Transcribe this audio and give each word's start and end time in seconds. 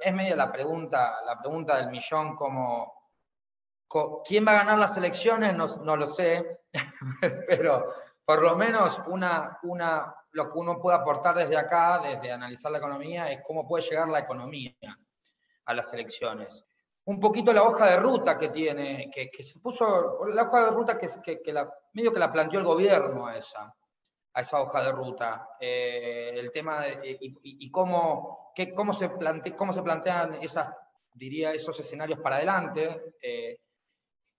es 0.00 0.14
media 0.14 0.36
la 0.36 0.50
pregunta, 0.50 1.20
la 1.24 1.38
pregunta 1.38 1.76
del 1.76 1.90
millón, 1.90 2.36
como 2.36 3.00
quién 4.24 4.46
va 4.46 4.52
a 4.52 4.64
ganar 4.64 4.78
las 4.78 4.96
elecciones, 4.96 5.54
no, 5.54 5.66
no 5.66 5.96
lo 5.96 6.06
sé, 6.06 6.60
pero 7.48 7.92
por 8.24 8.42
lo 8.42 8.56
menos 8.56 9.00
una, 9.08 9.58
una, 9.64 10.14
lo 10.32 10.52
que 10.52 10.58
uno 10.58 10.80
puede 10.80 10.96
aportar 10.96 11.36
desde 11.36 11.56
acá, 11.56 12.00
desde 12.02 12.30
analizar 12.30 12.70
la 12.70 12.78
economía, 12.78 13.30
es 13.30 13.42
cómo 13.42 13.66
puede 13.66 13.84
llegar 13.84 14.08
la 14.08 14.20
economía 14.20 14.74
a 15.64 15.74
las 15.74 15.92
elecciones. 15.92 16.64
Un 17.04 17.18
poquito 17.18 17.52
la 17.52 17.64
hoja 17.64 17.90
de 17.90 17.96
ruta 17.96 18.38
que 18.38 18.50
tiene, 18.50 19.10
que, 19.12 19.30
que 19.30 19.42
se 19.42 19.58
puso, 19.58 20.24
la 20.28 20.44
hoja 20.44 20.66
de 20.66 20.70
ruta 20.70 20.98
que, 20.98 21.52
la, 21.52 21.68
medio 21.94 22.12
que 22.12 22.20
la 22.20 22.30
planteó 22.30 22.60
el 22.60 22.66
gobierno 22.66 23.28
esa, 23.30 23.74
a 24.32 24.40
esa 24.40 24.60
hoja 24.60 24.82
de 24.82 24.92
ruta. 24.92 25.48
Eh, 25.60 26.32
el 26.34 26.50
tema 26.50 26.82
de, 26.82 27.18
y, 27.20 27.70
cómo, 27.70 28.52
que, 28.54 28.72
cómo, 28.74 28.92
se 28.92 29.08
plante, 29.08 29.54
cómo 29.54 29.72
se 29.72 29.82
plantean 29.82 30.34
esas, 30.34 30.74
diría, 31.14 31.52
esos 31.52 31.78
escenarios 31.80 32.20
para 32.20 32.36
adelante. 32.36 33.14
Eh, 33.22 33.58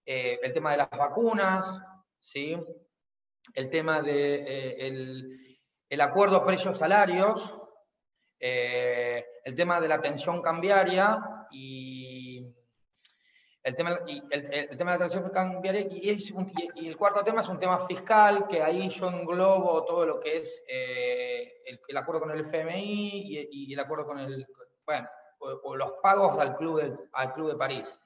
eh, 0.06 0.40
el 0.42 0.52
tema 0.52 0.72
de 0.72 0.78
las 0.78 0.90
vacunas, 0.90 1.80
¿sí? 2.20 2.58
el 3.54 3.70
tema 3.70 4.02
de, 4.02 4.36
eh, 4.36 4.88
el, 5.90 6.02
acuerdo 6.02 6.46
precios-salarios, 6.46 7.60
eh, 8.40 9.26
el 9.44 9.56
tema 9.56 9.80
de 9.80 9.88
la 9.88 10.02
tensión 10.02 10.42
cambiaria 10.42 11.48
y 11.52 12.21
el 13.64 13.76
tema, 13.76 14.00
y 14.08 14.24
el, 14.32 14.54
el, 14.54 14.78
tema 14.78 14.94
de 14.94 15.00
la 15.00 15.06
tensión 15.06 15.30
cambiaria 15.30 15.82
y, 15.82 16.10
es 16.10 16.34
y, 16.76 16.88
el 16.88 16.98
cuarto 16.98 17.24
tema 17.24 17.42
es 17.42 17.50
un 17.50 17.60
tema 17.60 17.78
fiscal, 17.80 18.48
que 18.48 18.62
ahí 18.62 18.90
yo 18.90 19.10
englobo 19.10 19.86
todo 19.86 20.06
lo 20.06 20.20
que 20.20 20.38
es 20.38 20.64
eh, 20.68 21.54
el, 21.88 21.98
acuerdo 21.98 22.22
con 22.22 22.32
el 22.32 22.40
FMI 22.40 23.48
y, 23.52 23.74
el 23.74 23.80
acuerdo 23.80 24.06
con 24.08 24.20
el, 24.20 24.48
bueno, 24.86 25.08
o, 25.40 25.76
los 25.76 25.94
pagos 26.02 26.40
al 26.40 26.56
Club, 26.58 26.82
de, 26.82 26.98
al 27.14 27.34
Club 27.34 27.52
de 27.52 27.58
París. 27.58 28.00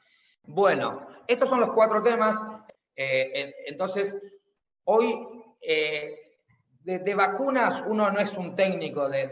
Bueno, 0.43 1.07
estos 1.27 1.49
son 1.49 1.61
los 1.61 1.73
cuatro 1.73 2.03
temas. 2.03 2.37
Eh, 2.95 3.53
entonces, 3.65 4.15
hoy 4.83 5.17
eh, 5.61 6.37
de, 6.85 7.15
vacunas 7.15 7.83
uno 7.87 8.11
no 8.11 8.19
es 8.19 8.33
un 8.35 8.55
técnico 8.55 9.09
de, 9.09 9.31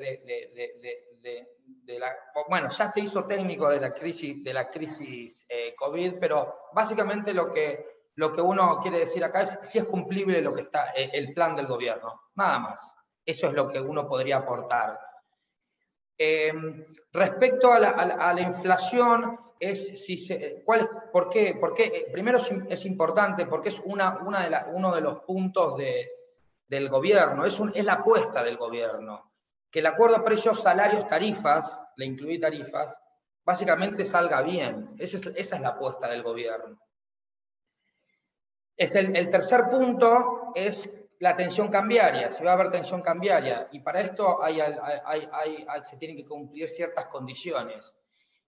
de, 1.86 2.00
la... 2.00 2.14
Bueno, 2.50 2.70
ya 2.70 2.88
se 2.88 3.02
hizo 3.02 3.26
técnico 3.26 3.70
de 3.70 3.80
la 3.80 3.94
crisis, 3.94 4.44
de 4.44 4.54
la 4.54 4.70
crisis 4.70 5.46
eh, 5.48 5.76
COVID, 5.76 6.16
pero 6.20 6.68
básicamente 6.74 7.34
lo 7.34 7.52
que, 7.52 8.10
lo 8.16 8.32
que 8.32 8.42
uno 8.42 8.80
quiere 8.82 9.00
decir 9.00 9.24
acá 9.24 9.42
es 9.42 9.60
si 9.64 9.78
es 9.78 9.86
cumplible 9.86 10.42
lo 10.42 10.54
que 10.54 10.62
está, 10.62 10.92
el 10.92 11.34
plan 11.34 11.56
del 11.56 11.68
gobierno. 11.68 12.22
Nada 12.36 12.60
más. 12.60 12.96
Eso 13.26 13.48
es 13.48 13.54
lo 13.54 13.68
que 13.68 13.80
uno 13.80 14.08
podría 14.08 14.38
aportar. 14.38 15.00
Eh, 16.18 16.54
respecto 17.12 17.72
a 17.72 17.80
la, 17.80 18.42
inflación, 18.42 19.40
es 19.60 20.06
si 20.06 20.18
se, 20.18 20.62
¿cuál 20.66 20.90
por, 21.12 21.30
qué, 21.30 21.56
por 21.56 21.74
qué? 21.74 22.08
Primero 22.12 22.38
es, 22.38 22.50
es 22.70 22.86
importante 22.86 23.46
porque 23.46 23.70
es 23.70 23.80
una, 23.86 24.20
una 24.20 24.42
de 24.42 24.50
la, 24.50 24.68
uno 24.74 24.94
de 24.94 25.02
los 25.02 25.22
puntos 25.22 25.78
de, 25.78 26.10
del 26.68 26.90
gobierno, 26.90 27.46
es, 27.46 27.60
un, 27.60 27.72
es 27.76 27.86
la 27.86 27.94
apuesta 27.94 28.44
del 28.44 28.58
gobierno. 28.58 29.33
Que 29.74 29.80
el 29.80 29.88
acuerdo 29.88 30.18
de 30.18 30.24
precios, 30.24 30.62
salarios, 30.62 31.08
tarifas, 31.08 31.76
le 31.96 32.06
incluí 32.06 32.40
tarifas, 32.40 32.96
básicamente 33.44 34.06
salga 34.06 34.44
bien. 34.44 34.94
Esa 35.00 35.32
es, 35.36 35.60
la 35.60 35.70
apuesta 35.70 36.08
del 36.08 36.22
gobierno. 36.22 36.78
El, 38.78 39.30
tercer 39.30 39.64
punto 39.72 40.52
es 40.54 40.88
la 41.20 41.36
tensión 41.36 41.70
cambiaria, 41.70 42.30
si 42.30 42.44
va 42.44 42.52
a 42.52 42.54
haber 42.54 42.70
tensión 42.70 43.02
cambiaria, 43.02 43.68
y 43.72 43.80
para 43.80 44.02
esto 44.02 44.42
se 45.84 45.98
tienen 45.98 46.18
que 46.18 46.28
cumplir 46.28 46.70
ciertas 46.70 47.08
condiciones. 47.08 47.96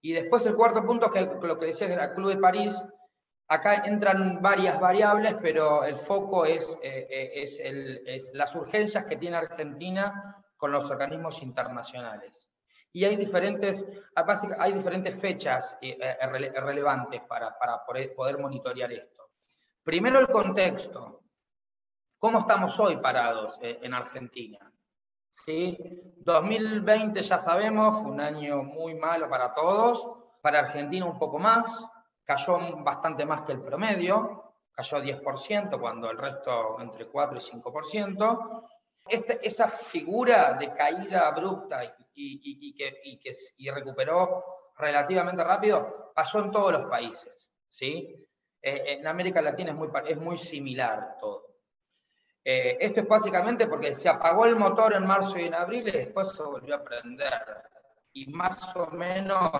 Y 0.01 0.13
después 0.13 0.45
el 0.45 0.55
cuarto 0.55 0.85
punto, 0.85 1.09
que 1.09 1.21
lo 1.21 1.57
que 1.57 1.65
decía 1.65 1.87
el 1.87 2.13
Club 2.13 2.29
de 2.29 2.37
París, 2.37 2.83
acá 3.47 3.81
entran 3.83 4.43
varias 4.43 4.79
variables, 4.79 5.35
pero 5.41 5.83
el 5.83 5.97
foco 5.97 6.45
es, 6.45 6.77
eh, 6.83 7.31
es, 7.33 8.29
las 8.33 8.53
urgencias 8.55 9.05
que 9.05 9.17
tiene 9.17 9.37
Argentina 9.37 10.43
con 10.65 10.71
los 10.71 10.89
organismos 10.89 11.43
internacionales. 11.43 12.49
Y 12.91 13.05
hay 13.05 13.15
diferentes, 13.17 13.85
hay 14.57 14.73
diferentes 14.73 15.21
fechas 15.21 15.77
eh, 15.79 15.95
relevantes 16.55 17.21
para, 17.21 17.55
para 17.55 17.85
poder 17.85 18.39
monitorear 18.39 18.91
esto. 18.91 19.29
Primero 19.83 20.17
el 20.17 20.27
contexto. 20.27 21.21
¿Cómo 22.17 22.39
estamos 22.39 22.79
hoy 22.79 22.97
parados 22.97 23.59
eh, 23.61 23.77
en 23.83 23.93
Argentina? 23.93 24.73
¿Sí? 25.31 25.77
2020 26.17 27.21
ya 27.21 27.37
sabemos, 27.37 28.01
fue 28.01 28.09
un 28.09 28.21
año 28.21 28.63
muy 28.63 28.95
malo 28.95 29.29
para 29.29 29.53
todos, 29.53 30.03
para 30.41 30.61
Argentina 30.61 31.05
un 31.05 31.19
poco 31.19 31.37
más, 31.37 31.85
cayó 32.23 32.57
bastante 32.77 33.23
más 33.23 33.43
que 33.43 33.51
el 33.51 33.61
promedio, 33.61 34.55
cayó 34.71 34.97
10% 34.97 35.79
cuando 35.79 36.09
el 36.09 36.17
resto 36.17 36.81
entre 36.81 37.05
4 37.05 37.37
y 37.37 37.41
5%. 37.41 38.69
Este, 39.07 39.39
esa 39.45 39.67
figura 39.67 40.53
de 40.53 40.73
caída 40.73 41.27
abrupta 41.27 41.83
y, 41.83 41.89
y, 42.15 42.69
y, 42.69 42.75
que, 42.75 43.01
y, 43.03 43.19
que, 43.19 43.31
y 43.57 43.69
recuperó 43.69 44.43
relativamente 44.77 45.43
rápido 45.43 46.11
pasó 46.15 46.39
en 46.39 46.51
todos 46.51 46.71
los 46.71 46.85
países. 46.85 47.51
¿sí? 47.69 48.15
Eh, 48.61 48.97
en 48.97 49.05
América 49.07 49.41
Latina 49.41 49.71
es 49.71 49.77
muy, 49.77 49.89
es 50.07 50.17
muy 50.17 50.37
similar 50.37 51.17
todo. 51.19 51.55
Eh, 52.43 52.77
esto 52.79 53.01
es 53.01 53.07
básicamente 53.07 53.67
porque 53.67 53.93
se 53.93 54.07
apagó 54.07 54.45
el 54.45 54.55
motor 54.55 54.93
en 54.93 55.05
marzo 55.05 55.39
y 55.39 55.45
en 55.45 55.55
abril 55.55 55.87
y 55.87 55.91
después 55.91 56.31
se 56.31 56.43
volvió 56.43 56.75
a 56.75 56.83
prender. 56.83 57.33
Y 58.13 58.27
más 58.27 58.75
o 58.75 58.87
menos, 58.91 59.51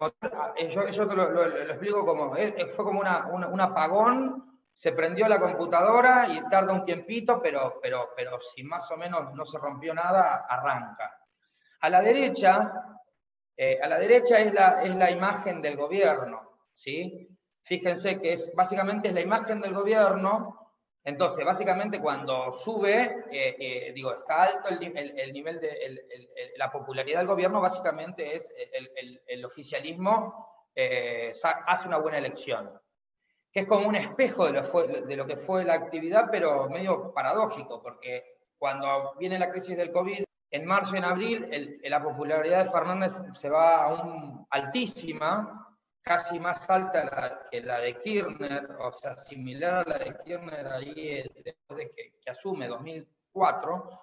motor, 0.00 0.54
eh, 0.56 0.68
yo, 0.68 0.88
yo 0.88 1.04
lo, 1.04 1.30
lo, 1.30 1.46
lo, 1.46 1.58
explico 1.58 2.04
como, 2.04 2.34
eh, 2.36 2.66
fue 2.70 2.84
como 2.84 3.00
una, 3.00 3.26
una, 3.26 3.48
un 3.48 3.60
apagón, 3.60 4.49
se 4.80 4.92
prendió 4.92 5.28
la 5.28 5.38
computadora 5.38 6.26
y 6.26 6.40
tarda 6.48 6.72
un 6.72 6.86
tiempito, 6.86 7.38
pero, 7.42 7.78
pero, 7.82 8.14
pero 8.16 8.40
si 8.40 8.62
más 8.62 8.90
o 8.90 8.96
menos 8.96 9.34
no 9.34 9.44
se 9.44 9.58
rompió 9.58 9.92
nada, 9.92 10.46
arranca. 10.48 11.18
A 11.80 11.90
la 11.90 12.00
derecha, 12.00 12.72
eh, 13.54 13.78
a 13.82 13.86
la 13.86 13.98
derecha 13.98 14.38
es 14.38 14.54
la, 14.54 14.82
es 14.82 14.96
la 14.96 15.10
imagen 15.10 15.60
del 15.60 15.76
gobierno, 15.76 16.60
¿sí? 16.72 17.28
Fíjense 17.62 18.22
que 18.22 18.32
es, 18.32 18.50
básicamente 18.54 19.08
es 19.08 19.14
la 19.14 19.20
imagen 19.20 19.60
del 19.60 19.74
gobierno 19.74 20.56
entonces, 21.04 21.44
básicamente 21.44 22.00
cuando 22.00 22.50
sube, 22.52 23.24
eh, 23.30 23.56
eh, 23.58 23.92
digo, 23.94 24.14
está 24.14 24.44
alto 24.44 24.68
el, 24.70 24.82
el, 24.96 25.18
el 25.18 25.32
nivel 25.32 25.60
de 25.60 26.52
la 26.56 26.70
popularidad 26.70 27.20
del 27.20 27.26
gobierno, 27.26 27.60
básicamente 27.60 28.34
es 28.34 28.50
el, 29.26 29.44
oficialismo 29.44 30.46
hace 31.66 31.88
una 31.88 31.96
buena 31.98 32.18
elección, 32.18 32.70
que 33.52 33.60
es 33.60 33.66
como 33.66 33.88
un 33.88 33.96
espejo 33.96 34.46
de 34.46 34.52
lo, 34.52 34.62
de 35.06 35.16
lo, 35.16 35.26
que 35.26 35.36
fue 35.36 35.64
la 35.64 35.74
actividad, 35.74 36.28
pero 36.30 36.68
medio 36.68 37.12
paradójico, 37.12 37.82
porque 37.82 38.38
cuando 38.58 39.14
viene 39.18 39.38
la 39.38 39.50
crisis 39.50 39.76
del 39.76 39.90
COVID, 39.90 40.24
en 40.52 40.66
marzo 40.66 40.94
y 40.94 40.98
en 40.98 41.04
abril, 41.04 41.80
la 41.84 42.02
popularidad 42.02 42.64
de 42.64 42.70
Fernández 42.70 43.12
se 43.32 43.48
va 43.48 43.84
a 43.84 44.02
un 44.02 44.46
altísima, 44.50 45.78
casi 46.02 46.40
más 46.40 46.68
alta 46.68 47.46
que 47.50 47.60
la 47.60 47.78
de 47.78 48.00
Kirchner, 48.00 48.70
o 48.80 48.92
sea, 48.92 49.16
similar 49.16 49.86
a 49.86 49.90
la 49.90 49.98
de 49.98 50.16
Kirchner 50.24 50.66
ahí 50.66 50.92
eh, 50.96 51.30
después 51.44 51.78
de 51.78 51.90
que, 51.90 52.12
que, 52.20 52.30
asume 52.30 52.66
2004, 52.68 54.00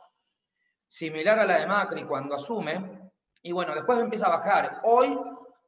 similar 0.88 1.40
a 1.40 1.46
la 1.46 1.60
de 1.60 1.68
Macri 1.68 2.06
cuando 2.06 2.36
asume, 2.36 3.12
y 3.42 3.52
bueno, 3.52 3.74
después 3.74 4.00
empieza 4.00 4.28
a 4.28 4.38
bajar. 4.38 4.82
Hoy, 4.84 5.20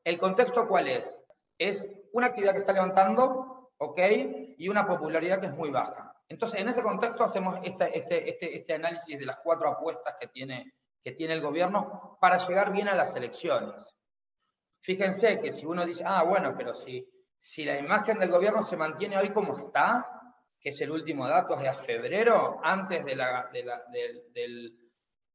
¿el 0.04 0.18
contexto 0.18 0.68
cuál 0.68 0.88
es? 0.88 1.14
Es 1.58 1.90
una 2.14 2.28
actividad 2.28 2.54
que 2.54 2.60
está 2.60 2.74
levantando, 2.74 3.59
¿ok? 3.80 4.00
Y 4.58 4.70
una 4.70 4.86
popularidad 4.86 5.40
que 5.40 5.48
es 5.48 5.56
muy 5.56 5.70
baja. 5.70 6.16
Entonces, 6.28 6.62
en 6.62 6.70
ese 6.70 6.84
contexto 6.84 7.24
hacemos 7.24 7.60
este, 7.64 7.98
este, 7.98 8.30
este, 8.30 8.58
este 8.58 8.74
análisis 8.74 9.18
de 9.18 9.26
las 9.26 9.40
cuatro 9.40 9.70
apuestas 9.70 10.16
que 10.20 10.28
tiene, 10.28 10.74
que 11.04 11.14
tiene 11.14 11.34
el 11.34 11.42
gobierno 11.42 12.18
para 12.22 12.38
llegar 12.38 12.72
bien 12.72 12.88
a 12.88 12.96
las 12.96 13.16
elecciones. 13.16 13.76
Fíjense 14.82 15.42
que 15.42 15.52
si 15.52 15.66
uno 15.66 15.86
dice, 15.86 16.04
ah, 16.06 16.24
bueno, 16.24 16.54
pero 16.56 16.74
si, 16.74 17.06
si 17.38 17.66
la 17.66 17.80
imagen 17.80 18.20
del 18.20 18.30
gobierno 18.30 18.64
se 18.64 18.78
mantiene 18.78 19.18
hoy 19.18 19.30
como 19.30 19.58
está, 19.58 20.06
que 20.60 20.70
es 20.70 20.82
el 20.82 20.92
último 20.92 21.28
dato, 21.28 21.56
es 21.56 21.62
de 21.62 21.74
febrero, 21.74 22.60
antes 22.64 23.04
de 23.04 23.16
la, 23.16 23.50
de 23.52 23.64
la, 23.64 23.84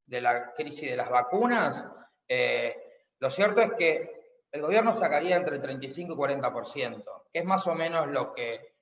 de, 0.06 0.20
la 0.20 0.52
crisis 0.52 0.90
de 0.90 0.96
las 0.96 1.08
vacunas, 1.08 1.84
eh, 2.28 2.74
lo 3.18 3.30
cierto 3.30 3.60
es 3.62 3.72
que 3.72 4.46
el 4.52 4.60
gobierno 4.60 4.92
sacaría 4.92 5.36
entre 5.36 5.58
35 5.58 6.12
y 6.12 6.16
40%, 6.16 7.04
que 7.04 7.23
es 7.34 7.44
más 7.44 7.66
o 7.66 7.74
menos 7.74 8.08
lo 8.08 8.32
que, 8.32 8.74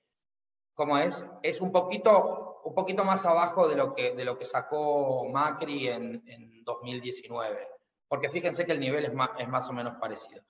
como 0.74 0.98
es, 0.98 1.26
es 1.42 1.60
un 1.60 1.72
poquito, 1.72 2.60
un 2.64 2.74
poquito 2.74 3.04
más 3.04 3.26
abajo 3.26 3.68
de 3.68 3.74
lo 3.74 3.94
que, 3.94 4.14
de 4.14 4.24
lo 4.24 4.38
que 4.38 4.44
sacó 4.44 5.28
Macri 5.28 5.88
en, 5.88 6.22
en 6.28 6.62
2019 6.62 7.72
porque 8.12 8.28
fíjense 8.28 8.66
que 8.66 8.72
el 8.72 8.80
nivel 8.80 9.06
es 9.06 9.14
más, 9.14 9.30
es 9.38 9.48
más 9.48 9.66
o 9.70 9.72
menos 9.72 9.96
parecido. 9.98 10.42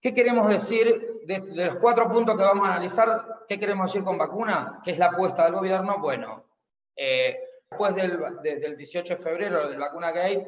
¿Qué 0.00 0.14
queremos 0.14 0.46
decir 0.46 1.18
de, 1.26 1.40
los 1.52 1.78
cuatro 1.78 2.08
puntos 2.08 2.36
que 2.36 2.44
vamos 2.44 2.68
a 2.68 2.74
analizar? 2.74 3.44
¿Qué 3.48 3.58
queremos 3.58 3.90
decir 3.90 4.04
con 4.04 4.16
vacuna? 4.16 4.80
¿Qué 4.84 4.92
es 4.92 4.98
la 4.98 5.06
apuesta 5.06 5.42
del 5.42 5.54
gobierno? 5.54 5.98
Bueno, 5.98 6.44
eh, 6.94 7.40
después 7.68 7.96
del, 7.96 8.20
de, 8.40 8.60
del 8.60 8.76
18 8.76 9.16
de 9.16 9.20
febrero 9.20 9.68
del 9.68 9.80
Vacuna 9.80 10.12
Gate, 10.12 10.46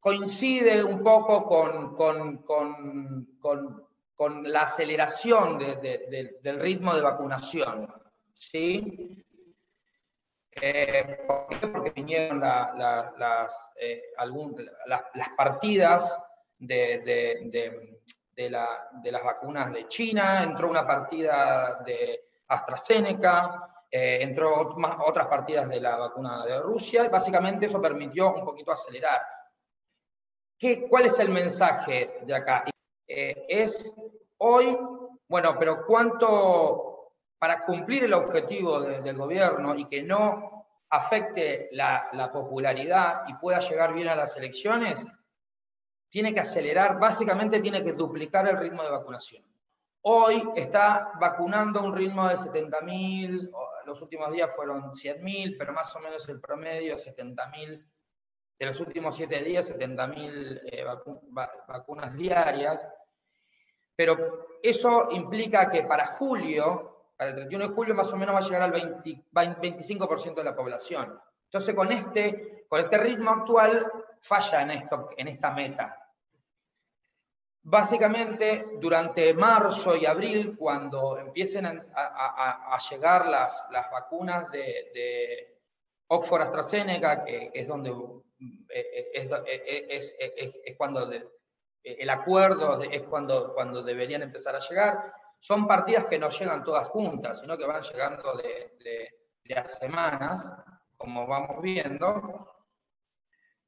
coincide 0.00 0.82
un 0.82 1.02
poco 1.02 1.44
con, 1.44 1.94
con, 1.94 3.86
la 4.44 4.62
aceleración 4.62 5.58
del 5.58 6.60
ritmo 6.60 6.94
de 6.94 7.02
vacunación. 7.02 7.92
¿sí? 8.34 9.24
Eh. 10.60 11.18
Porque 11.26 11.92
vinieron 11.94 12.40
las, 12.40 13.72
eh, 13.78 14.02
las, 14.86 15.28
partidas 15.36 16.18
de, 16.58 17.50
las 18.40 19.24
vacunas 19.24 19.72
de 19.72 19.86
China, 19.88 20.42
entró 20.42 20.70
una 20.70 20.86
partida 20.86 21.82
de 21.84 22.28
AstraZeneca, 22.48 23.84
eh, 23.90 24.18
entró 24.22 24.74
otras 25.04 25.26
partidas 25.26 25.68
de 25.68 25.80
la 25.80 25.96
vacuna 25.96 26.46
de 26.46 26.60
Rusia, 26.60 27.04
y 27.04 27.08
básicamente 27.08 27.66
eso 27.66 27.80
permitió 27.80 28.34
un 28.34 28.44
poquito 28.44 28.72
acelerar. 28.72 29.20
¿Qué, 30.58 30.88
¿Cuál 30.88 31.06
es 31.06 31.20
el 31.20 31.28
mensaje 31.28 32.20
de 32.22 32.34
acá? 32.34 32.64
Es 33.06 33.92
hoy, 34.38 34.76
bueno, 35.28 35.56
pero 35.58 35.84
¿cuánto 35.86 36.86
para 37.38 37.64
cumplir 37.64 38.04
el 38.04 38.14
objetivo 38.14 38.80
del 38.80 39.16
gobierno 39.16 39.74
y 39.74 39.84
que 39.86 40.02
no 40.02 40.66
afecte 40.90 41.68
la, 41.72 42.30
popularidad 42.32 43.22
y 43.28 43.34
pueda 43.34 43.58
llegar 43.60 43.92
bien 43.92 44.08
a 44.08 44.16
las 44.16 44.36
elecciones, 44.36 45.04
tiene 46.08 46.32
que 46.32 46.40
acelerar, 46.40 46.98
básicamente 46.98 47.60
tiene 47.60 47.82
que 47.82 47.92
duplicar 47.92 48.48
el 48.48 48.58
ritmo 48.58 48.82
de 48.82 48.90
vacunación. 48.90 49.44
Hoy 50.02 50.42
está 50.54 51.12
vacunando 51.20 51.80
a 51.80 51.82
un 51.82 51.94
ritmo 51.94 52.28
de 52.28 52.36
70.000, 52.36 53.50
los 53.84 54.00
últimos 54.02 54.32
días 54.32 54.54
fueron 54.54 54.92
100.000, 54.92 55.56
pero 55.58 55.72
más 55.72 55.94
o 55.96 56.00
menos 56.00 56.28
el 56.28 56.40
promedio 56.40 56.94
es 56.94 57.06
70.000, 57.06 57.84
de 58.58 58.66
los 58.66 58.80
últimos 58.80 59.16
siete 59.16 59.42
días 59.42 59.70
70.000 59.70 60.60
eh, 60.64 60.84
vacunas 61.66 62.16
diarias. 62.16 62.86
Pero 63.94 64.58
eso 64.62 65.08
implica 65.10 65.70
que 65.70 65.84
para 65.84 66.06
julio 66.06 66.96
para 67.16 67.30
el 67.30 67.36
31 67.36 67.68
de 67.68 67.74
julio 67.74 67.94
más 67.94 68.12
o 68.12 68.16
menos 68.16 68.34
va 68.34 68.40
a 68.40 68.42
llegar 68.42 68.62
al 68.62 69.02
25% 69.02 70.34
de 70.34 70.44
la 70.44 70.54
población. 70.54 71.18
Entonces 71.44 71.74
con 71.74 71.90
este, 71.90 72.66
con 72.68 72.80
este 72.80 72.98
ritmo 72.98 73.30
actual 73.30 73.90
falla 74.20 74.62
en, 74.62 74.70
esto, 74.72 75.10
en 75.16 75.28
esta 75.28 75.50
meta. 75.50 76.02
Básicamente, 77.62 78.64
durante 78.78 79.34
marzo 79.34 79.96
y 79.96 80.06
abril, 80.06 80.56
cuando 80.56 81.18
empiecen 81.18 81.66
a, 81.66 82.78
llegar 82.90 83.26
las, 83.26 83.66
las 83.72 83.90
vacunas 83.90 84.48
de, 84.52 85.55
Oxford 86.08 86.42
AstraZeneca, 86.42 87.24
que 87.24 87.50
es 87.52 87.66
donde 87.66 87.90
eh, 88.68 89.20
eh, 89.88 90.76
cuando 90.76 91.10
el 91.82 92.10
acuerdo 92.10 92.82
es 92.82 93.02
cuando, 93.02 93.54
cuando 93.54 93.82
deberían 93.82 94.22
empezar 94.22 94.56
a 94.56 94.60
llegar, 94.60 95.12
son 95.40 95.66
partidas 95.66 96.06
que 96.06 96.18
no 96.18 96.28
llegan 96.28 96.64
todas 96.64 96.88
juntas, 96.88 97.40
sino 97.40 97.56
que 97.56 97.66
van 97.66 97.82
llegando 97.82 98.36
de, 98.36 98.76
de, 99.44 99.64
semanas, 99.64 100.52
como 100.96 101.26
vamos 101.26 101.62
viendo. 101.62 102.52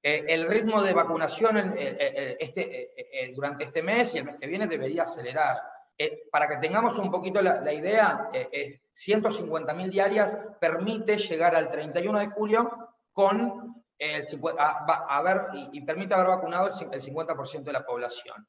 Eh, 0.02 0.24
el 0.28 0.48
ritmo 0.48 0.82
de 0.82 0.94
vacunación 0.94 1.74
este, 1.76 2.90
eh, 2.96 3.32
durante 3.34 3.64
este 3.64 3.82
mes 3.82 4.14
y 4.14 4.18
el 4.18 4.24
mes 4.24 4.36
que 4.40 4.46
viene 4.46 4.66
debería 4.66 5.02
acelerar. 5.02 5.60
Eh, 5.98 6.28
para 6.30 6.46
que 6.46 6.58
tengamos 6.58 6.96
un 6.96 7.10
poquito 7.10 7.42
la, 7.42 7.72
idea, 7.72 8.30
150.000 8.32 9.90
diarias 9.90 10.38
permite 10.60 11.18
llegar 11.18 11.56
al 11.56 11.70
31 11.70 12.18
de 12.20 12.26
julio 12.28 12.70
con 13.12 13.84
el, 13.98 14.22
a, 14.58 15.22
ver, 15.22 15.40
y, 15.72 15.80
permite 15.84 16.14
haber 16.14 16.28
vacunado 16.28 16.68
el 16.68 17.02
50% 17.02 17.64
de 17.64 17.72
la 17.72 17.84
población 17.84 18.46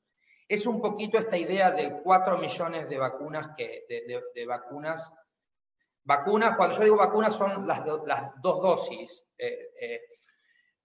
es 0.49 0.65
un 0.65 0.81
poquito 0.81 1.19
esta 1.19 1.37
idea 1.37 1.69
de 1.69 2.01
4 2.01 2.37
millones 2.39 2.89
de 2.89 2.97
vacunas, 2.97 3.51
que, 3.55 3.85
de, 3.87 4.45
vacunas. 4.47 5.13
Vacunas, 6.03 6.57
cuando 6.57 6.75
yo 6.75 6.83
digo 6.85 6.97
vacunas 6.97 7.35
son 7.35 7.67
las, 7.67 7.85
las 7.85 8.31
dos 8.41 8.61
dosis. 8.61 9.23
Eh, 9.37 9.69
eh, 9.79 10.01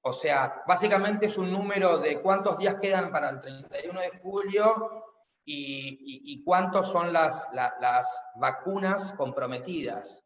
o 0.03 0.13
sea, 0.13 0.63
básicamente 0.69 1.27
es 1.27 1.39
un 1.39 1.51
número 1.51 1.99
de 1.99 2.21
cuántos 2.21 2.59
días 2.59 2.77
quedan 2.77 3.11
para 3.11 3.31
el 3.31 3.41
31 3.41 4.01
de 4.01 4.11
julio 4.19 5.14
y, 5.45 6.43
cuántos 6.45 6.91
son 6.91 7.13
las, 7.13 7.47
las, 7.53 8.23
vacunas 8.37 9.13
comprometidas, 9.13 10.25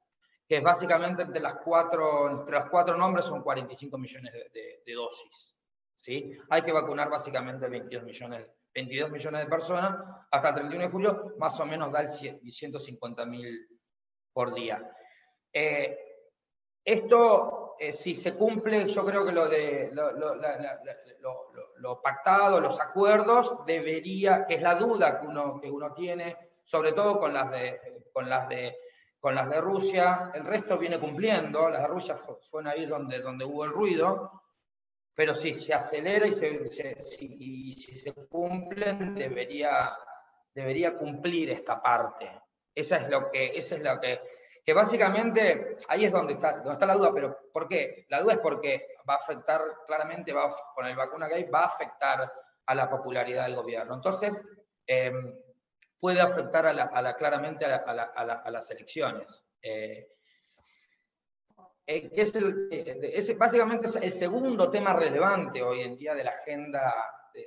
que 0.48 0.56
es 0.56 0.62
básicamente 0.62 1.22
entre 1.22 1.40
las 1.40 1.56
cuatro, 1.56 2.30
entre 2.30 2.56
los 2.56 2.70
cuatro 2.70 2.96
nombres 2.96 3.26
son 3.26 3.42
45 3.42 3.98
millones 3.98 4.32
de, 4.32 4.82
de 4.84 4.92
dosis. 4.94 5.54
¿sí? 5.96 6.32
Hay 6.50 6.62
que 6.62 6.72
vacunar 6.72 7.10
básicamente 7.10 7.68
22 7.68 8.04
millones 8.04 8.48
22 8.74 9.10
millones 9.10 9.40
de 9.40 9.50
personas, 9.50 9.96
hasta 10.30 10.48
el 10.48 10.54
31 10.54 10.84
de 10.84 10.90
julio 10.90 11.34
más 11.38 11.58
o 11.58 11.66
menos 11.66 11.92
da 11.92 12.02
el 12.02 12.08
150 12.08 13.26
mil 13.26 13.66
por 14.32 14.54
día. 14.54 14.80
Eh, 15.52 15.98
esto, 16.84 17.57
eh, 17.78 17.92
si 17.92 18.16
se 18.16 18.34
cumple, 18.34 18.88
yo 18.88 19.04
creo 19.04 19.24
que 19.24 19.32
lo, 19.32 19.48
de, 19.48 19.92
pactado, 22.02 22.60
los 22.60 22.80
acuerdos, 22.80 23.64
debería, 23.66 24.46
que 24.46 24.54
es 24.54 24.62
la 24.62 24.74
duda 24.74 25.20
que 25.20 25.26
uno, 25.26 25.60
que 25.60 25.70
uno 25.70 25.92
tiene, 25.92 26.36
sobre 26.64 26.92
todo 26.92 27.18
con 27.18 27.32
las 27.32 27.50
de, 27.50 28.02
con 28.12 28.28
las 28.28 28.48
de, 28.48 28.76
con 29.20 29.34
las 29.34 29.48
de 29.48 29.60
Rusia, 29.60 30.30
el 30.34 30.44
resto 30.44 30.78
viene 30.78 30.98
cumpliendo, 30.98 31.68
las 31.68 31.82
de 31.82 31.88
Rusia 31.88 32.16
fueron 32.16 32.68
ahí 32.68 32.86
donde, 32.86 33.20
donde 33.20 33.44
hubo 33.44 33.64
el 33.64 33.70
ruido, 33.70 34.42
pero 35.14 35.34
si 35.34 35.52
se 35.52 35.74
acelera 35.74 36.26
y, 36.26 36.32
si, 36.32 37.98
se 37.98 38.12
cumplen, 38.12 39.14
debería, 39.16 39.96
debería 40.54 40.96
cumplir 40.96 41.50
esta 41.50 41.82
parte. 41.82 42.30
Esa 42.72 42.98
es 42.98 43.08
lo 43.08 43.28
que, 43.28 43.46
esa 43.56 43.74
es 43.74 43.82
lo 43.82 43.98
que, 43.98 44.20
que 44.68 44.74
básicamente 44.74 45.78
ahí 45.88 46.04
es 46.04 46.12
donde 46.12 46.34
está, 46.34 46.58
donde 46.58 46.74
está 46.74 46.84
la 46.84 46.92
duda, 46.92 47.10
pero 47.14 47.38
¿por 47.54 47.66
qué? 47.66 48.04
La 48.10 48.20
duda 48.20 48.34
es 48.34 48.38
porque 48.40 48.96
va 49.08 49.14
a 49.14 49.16
afectar, 49.16 49.62
claramente 49.86 50.30
va, 50.30 50.54
con 50.74 50.84
el 50.84 50.94
vacuna 50.94 51.26
gay 51.26 51.44
va 51.44 51.60
a 51.60 51.68
afectar 51.68 52.30
a 52.66 52.74
la 52.74 52.90
popularidad 52.90 53.44
del 53.44 53.56
gobierno. 53.56 53.94
Entonces, 53.94 54.42
em, 54.86 55.34
puede 55.98 56.20
afectar 56.20 56.66
a 56.66 56.74
la, 56.74 57.16
claramente 57.16 57.64
a, 57.64 58.50
las 58.50 58.70
elecciones. 58.70 59.42
Eh, 59.62 60.06
eh, 61.86 62.10
es, 62.12 62.36
eh, 62.36 63.36
básicamente 63.38 63.86
es 63.86 63.96
el 63.96 64.12
segundo 64.12 64.70
tema 64.70 64.92
relevante 64.92 65.62
hoy 65.62 65.80
en 65.80 65.96
día 65.96 66.14
de 66.14 66.24
la 66.24 66.32
agenda 66.32 66.94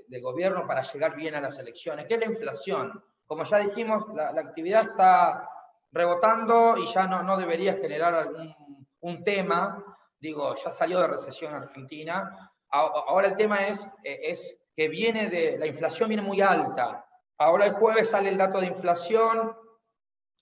de, 0.08 0.22
gobierno 0.22 0.66
para 0.66 0.82
llegar 0.82 1.16
bien 1.16 1.36
a 1.36 1.42
las 1.42 1.60
elecciones, 1.60 2.08
que 2.08 2.16
es 2.16 2.20
la 2.20 2.26
inflación. 2.26 2.92
Como 3.28 3.44
ya 3.44 3.60
dijimos, 3.60 4.06
la, 4.12 4.30
actividad 4.42 4.90
está 4.90 5.48
rebotando 5.92 6.78
y 6.78 6.88
ya 6.88 7.08
no, 7.08 7.24
no 7.24 7.38
debería 7.38 7.74
generar 7.74 8.16
algún 8.16 8.56
un 9.02 9.24
tema. 9.24 9.84
Digo, 10.20 10.54
ya 10.56 10.72
salió 10.72 11.00
de 11.00 11.08
recesión 11.08 11.54
Argentina. 11.54 12.52
Ahora 12.70 13.28
el 13.28 13.36
tema 13.36 13.68
es, 13.68 13.86
eh, 14.04 14.20
es 14.24 14.58
que 14.76 14.88
viene 14.88 15.30
de, 15.30 15.58
la 15.58 15.68
inflación 15.68 16.10
viene 16.10 16.24
muy 16.24 16.42
alta. 16.42 17.06
Ahora 17.38 17.66
el 17.66 17.74
jueves 17.74 18.10
sale 18.10 18.30
el 18.30 18.38
dato 18.38 18.60
de 18.60 18.68
inflación, 18.68 19.56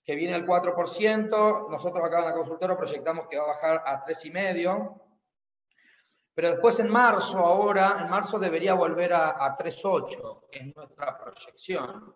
que 0.04 0.14
viene 0.14 0.34
al 0.34 0.46
4%, 0.46 1.70
nosotros 1.70 2.04
acá 2.04 2.18
en 2.20 2.24
la 2.26 2.34
consultora 2.34 2.76
proyectamos 2.76 3.26
que 3.28 3.38
va 3.38 3.44
a 3.44 3.48
bajar 3.48 3.82
a 3.84 4.04
3,5%, 4.04 5.02
pero 6.34 6.50
después 6.50 6.78
en 6.78 6.88
marzo, 6.88 7.38
ahora, 7.38 7.98
en 8.00 8.08
marzo 8.08 8.38
debería 8.38 8.74
volver 8.74 9.12
a, 9.12 9.56
3,8%, 9.56 10.44
es 10.52 10.76
nuestra 10.76 11.18
proyección. 11.18 12.14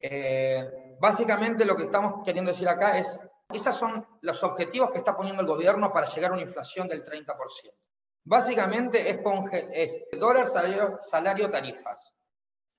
Eh, 0.00 0.96
básicamente 1.00 1.64
lo 1.64 1.76
que 1.76 1.84
estamos 1.84 2.24
queriendo 2.24 2.50
decir 2.50 2.68
acá 2.68 2.98
es, 2.98 3.18
esos 3.52 3.76
son 3.76 4.06
los 4.20 4.42
objetivos 4.44 4.90
que 4.90 4.98
está 4.98 5.16
poniendo 5.16 5.42
el 5.42 5.48
gobierno 5.48 5.92
para 5.92 6.06
llegar 6.06 6.30
a 6.30 6.34
una 6.34 6.42
inflación 6.42 6.86
del 6.88 7.04
30%. 7.04 7.34
Básicamente 8.24 9.08
es, 9.08 9.20
es 9.72 10.20
dólar, 10.20 10.46
salario, 10.46 10.98
salario, 11.00 11.50
tarifas. 11.50 12.12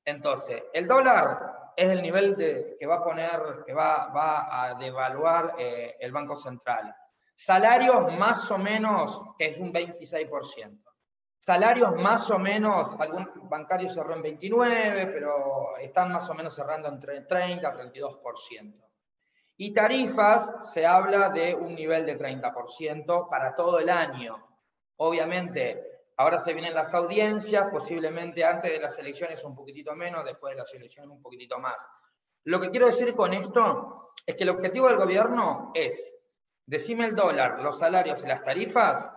Entonces, 0.05 0.63
el 0.73 0.88
dólar 0.88 1.71
es 1.75 1.89
el 1.89 2.01
nivel 2.01 2.35
de, 2.35 2.75
que 2.79 2.85
va 2.85 2.95
a 2.95 3.03
poner, 3.03 3.63
que 3.65 3.73
va, 3.73 4.09
a 4.63 4.75
devaluar 4.75 5.55
eh, 5.57 5.95
el 5.99 6.11
Banco 6.11 6.35
Central. 6.35 6.93
Salarios 7.35 8.17
más 8.17 8.49
o 8.51 8.57
menos, 8.57 9.21
que 9.38 9.47
es 9.47 9.59
un 9.59 9.73
26%. 9.73 10.88
Salarios 11.50 11.96
más 11.96 12.29
o 12.29 12.38
menos, 12.38 12.94
algún 13.00 13.27
bancario 13.50 13.89
cerró 13.89 14.13
en 14.13 14.22
29, 14.22 15.08
pero 15.08 15.77
están 15.77 16.12
más 16.12 16.29
o 16.29 16.36
menos 16.36 16.53
cerrando 16.53 16.88
entre 16.89 17.22
30 17.22 17.68
y 17.68 18.00
32%. 18.00 18.74
Y 19.58 19.74
tarifas, 19.74 20.72
se 20.72 20.86
habla 20.86 21.32
de 21.32 21.56
un 21.56 21.74
nivel 21.74 22.06
de 22.06 22.20
30% 22.20 23.27
para 23.27 23.56
todo 23.56 23.79
el 23.79 23.89
año. 23.89 24.38
Obviamente, 24.98 25.86
Ahora 26.18 26.38
se 26.38 26.53
vienen 26.53 26.75
las 26.75 26.94
audiencias, 26.94 27.72
posiblemente 27.72 28.44
antes 28.44 28.72
de 28.74 28.79
las 28.79 29.00
elecciones 29.00 29.41
un 29.46 29.56
poquitito 29.56 29.96
menos, 29.96 30.25
después 30.25 30.51
de 30.51 30.58
las 30.58 30.74
elecciones 30.74 31.10
un 31.10 31.22
poquitito 31.22 31.58
más. 31.58 31.82
Lo 32.44 32.60
que 32.60 32.70
quiero 32.70 32.88
decir 32.88 33.15
con 33.15 33.34
esto 33.34 34.12
es 34.25 34.36
que 34.36 34.44
el 34.44 34.50
objetivo 34.50 34.89
del 34.89 34.98
gobierno 34.98 35.72
es, 35.74 36.13
decime 36.65 37.06
el 37.06 37.15
dólar, 37.15 37.63
los 37.63 37.79
salarios 37.79 38.22
y 38.24 38.27
las 38.27 38.44
tarifas, 38.44 39.10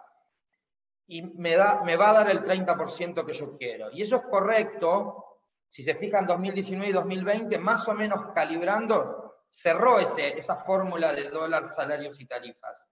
y 1.06 1.22
me, 1.22 1.56
da, 1.56 1.82
me 1.82 1.96
va 1.96 2.10
a 2.10 2.24
dar 2.24 2.30
el 2.30 2.42
30% 2.42 3.26
que 3.26 3.32
yo 3.32 3.56
quiero. 3.56 3.90
Y 3.92 4.02
eso 4.02 4.16
es 4.16 4.22
correcto, 4.22 5.24
si 5.68 5.82
se 5.82 5.94
fijan 5.94 6.26
2019 6.26 6.90
y 6.90 6.92
2020, 6.92 7.58
más 7.58 7.86
o 7.88 7.94
menos 7.94 8.32
calibrando, 8.34 9.42
cerró 9.48 9.98
ese, 9.98 10.36
esa 10.36 10.56
fórmula 10.56 11.12
de 11.12 11.30
dólar, 11.30 11.64
salarios 11.64 12.20
y 12.20 12.26
tarifas. 12.26 12.88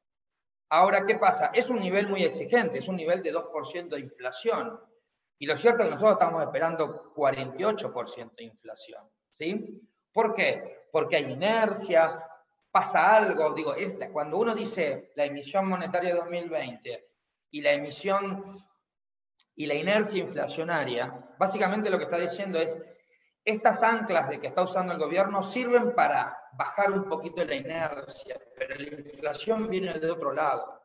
Ahora, 0.70 1.04
¿qué 1.04 1.16
pasa? 1.16 1.50
Es 1.52 1.68
un 1.68 1.80
nivel 1.80 2.08
muy 2.08 2.22
exigente, 2.22 2.78
es 2.78 2.88
un 2.88 2.96
nivel 2.96 3.22
de 3.22 3.32
2% 3.32 3.88
de 3.88 4.00
inflación. 4.00 4.78
Y 5.38 5.46
lo 5.46 5.56
cierto 5.56 5.82
es 5.82 5.88
que 5.88 5.94
nosotros 5.94 6.18
estamos 6.20 6.42
esperando 6.42 7.12
48% 7.14 8.34
de 8.36 8.44
inflación. 8.44 9.02
¿sí? 9.30 9.82
¿Por 10.12 10.34
qué? 10.34 10.86
Porque 10.92 11.16
hay 11.16 11.32
inercia, 11.32 12.24
pasa 12.70 13.16
algo. 13.16 13.52
Digo, 13.54 13.74
cuando 14.12 14.38
uno 14.38 14.54
dice 14.54 15.10
la 15.16 15.24
emisión 15.24 15.68
monetaria 15.68 16.10
de 16.10 16.20
2020 16.20 17.08
y 17.50 17.60
la 17.60 17.72
emisión 17.72 18.58
y 19.56 19.66
la 19.66 19.74
inercia 19.74 20.20
inflacionaria, 20.22 21.34
básicamente 21.38 21.90
lo 21.90 21.98
que 21.98 22.04
está 22.04 22.16
diciendo 22.16 22.58
es, 22.58 22.78
estas 23.44 23.82
anclas 23.82 24.28
de 24.28 24.40
que 24.40 24.48
está 24.48 24.62
usando 24.62 24.92
el 24.92 24.98
gobierno 24.98 25.42
sirven 25.42 25.94
para 25.94 26.36
bajar 26.52 26.92
un 26.92 27.08
poquito 27.08 27.44
la 27.44 27.54
inercia, 27.54 28.40
pero 28.56 28.74
la 28.74 29.00
inflación 29.00 29.68
viene 29.68 29.98
de 29.98 30.10
otro 30.10 30.32
lado. 30.32 30.80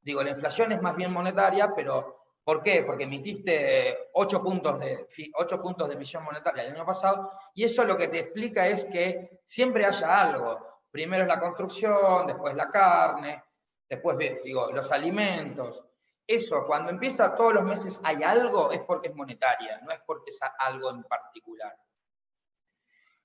Digo, 0.00 0.22
la 0.22 0.30
inflación 0.30 0.72
es 0.72 0.82
más 0.82 0.96
bien 0.96 1.12
monetaria, 1.12 1.72
pero 1.74 2.24
¿por 2.42 2.62
qué? 2.62 2.82
Porque 2.84 3.04
emitiste 3.04 4.10
8 4.12 4.42
puntos 4.42 4.80
de, 4.80 5.06
8 5.34 5.62
puntos 5.62 5.88
de 5.88 5.94
emisión 5.94 6.24
monetaria 6.24 6.64
el 6.64 6.74
año 6.74 6.86
pasado, 6.86 7.32
y 7.54 7.64
eso 7.64 7.84
lo 7.84 7.96
que 7.96 8.08
te 8.08 8.20
explica 8.20 8.66
es 8.66 8.84
que 8.86 9.40
siempre 9.44 9.84
haya 9.84 10.20
algo. 10.20 10.58
Primero 10.90 11.22
es 11.22 11.28
la 11.28 11.38
construcción, 11.38 12.26
después 12.26 12.54
la 12.56 12.68
carne, 12.68 13.44
después 13.88 14.16
digo, 14.42 14.72
los 14.72 14.90
alimentos. 14.90 15.84
Eso, 16.30 16.64
cuando 16.64 16.92
empieza 16.92 17.34
todos 17.34 17.54
los 17.54 17.64
meses 17.64 18.00
hay 18.04 18.22
algo, 18.22 18.70
es 18.70 18.82
porque 18.82 19.08
es 19.08 19.16
monetaria, 19.16 19.80
no 19.80 19.90
es 19.90 19.98
porque 20.06 20.30
es 20.30 20.38
algo 20.60 20.90
en 20.90 21.02
particular. 21.02 21.76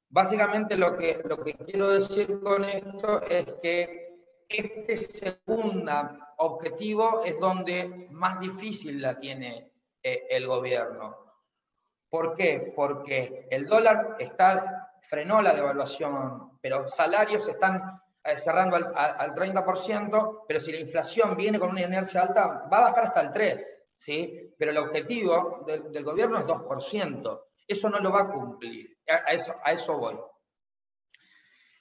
Básicamente 0.09 0.75
lo 0.75 0.97
que, 0.97 1.21
lo 1.23 1.37
que 1.43 1.53
quiero 1.53 1.89
decir 1.89 2.39
con 2.39 2.63
esto 2.63 3.21
es 3.21 3.45
que 3.61 4.09
este 4.49 4.97
segundo 4.97 6.17
objetivo 6.37 7.23
es 7.23 7.39
donde 7.39 8.07
más 8.09 8.39
difícil 8.39 8.99
la 8.99 9.15
tiene 9.15 9.71
eh, 10.01 10.25
el 10.31 10.47
gobierno. 10.47 11.15
¿Por 12.09 12.33
qué? 12.33 12.73
Porque 12.75 13.47
el 13.51 13.67
dólar 13.67 14.15
está, 14.17 14.93
frenó 15.01 15.43
la 15.43 15.53
devaluación, 15.53 16.57
pero 16.59 16.87
salarios 16.87 17.47
están 17.47 18.01
cerrando 18.37 18.75
al, 18.75 18.91
al, 18.95 19.35
30%, 19.35 20.43
pero 20.47 20.59
si 20.59 20.71
la 20.71 20.79
inflación 20.79 21.35
viene 21.35 21.59
con 21.59 21.69
una 21.69 21.81
inercia 21.81 22.23
alta, 22.23 22.67
va 22.71 22.77
a 22.77 22.81
bajar 22.81 23.05
hasta 23.05 23.21
el 23.21 23.29
3%, 23.29 23.59
¿sí? 23.95 24.53
Pero 24.57 24.71
el 24.71 24.77
objetivo 24.77 25.63
del, 25.65 26.03
gobierno 26.03 26.39
es 26.39 26.45
2%. 26.45 27.41
Eso 27.67 27.89
no 27.89 27.99
lo 27.99 28.11
va 28.11 28.21
a 28.21 28.31
cumplir. 28.31 28.97
A 29.07 29.71
eso, 29.71 29.97
voy. 29.97 30.17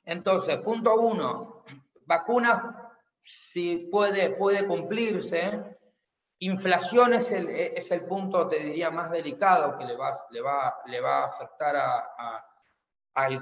Entonces, 0.04 0.58
punto 0.58 0.94
uno, 0.94 1.64
vacuna 2.04 2.90
si 3.22 3.88
puede, 3.90 4.30
puede 4.30 4.66
cumplirse. 4.66 5.62
Inflación 6.40 7.14
es 7.14 7.30
el, 7.30 7.48
es 7.48 7.90
el 7.90 8.06
punto, 8.06 8.48
te 8.48 8.58
diría, 8.58 8.90
más 8.90 9.10
delicado 9.10 9.78
que 9.78 9.84
le 9.84 9.96
va, 9.96 10.12
le 10.30 10.42
va, 10.42 10.74
le 10.86 11.00
va 11.00 11.20
a 11.20 11.26
afectar 11.26 11.76
a, 11.76 12.44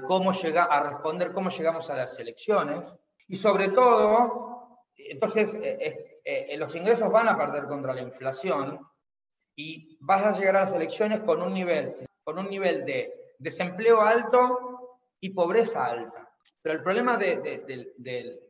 cómo 0.05 0.31
llega, 0.31 0.65
a 0.65 0.89
responder 0.89 1.33
cómo 1.33 1.49
llegamos 1.49 1.89
a 1.89 1.95
las 1.95 2.19
elecciones. 2.19 2.83
Y 3.27 3.35
sobre 3.35 3.69
todo, 3.69 4.83
entonces, 4.95 5.55
eh, 5.55 5.77
eh, 5.79 6.21
eh, 6.23 6.57
los 6.57 6.75
ingresos 6.75 7.11
van 7.11 7.27
a 7.27 7.37
perder 7.37 7.65
contra 7.65 7.93
la 7.93 8.01
inflación 8.01 8.79
y 9.55 9.97
vas 10.01 10.23
a 10.23 10.33
llegar 10.37 10.57
a 10.57 10.61
las 10.61 10.73
elecciones 10.73 11.21
con 11.21 11.41
un 11.41 11.53
nivel 11.53 11.91
con 12.23 12.39
un 12.39 12.49
nivel 12.49 12.85
de 12.85 13.35
desempleo 13.37 14.01
alto 14.01 14.99
y 15.19 15.31
pobreza 15.31 15.85
alta. 15.85 16.29
Pero 16.61 16.75
el 16.75 16.83
problema 16.83 17.17
del 17.17 18.45